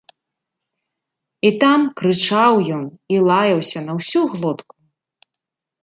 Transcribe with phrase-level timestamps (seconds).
[1.51, 4.75] І там крычаў ён і лаяўся на ўсю глотку.